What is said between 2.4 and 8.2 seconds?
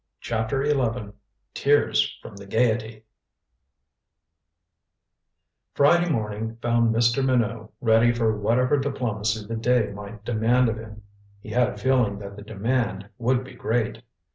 GAIETY Friday morning found Mr. Minot ready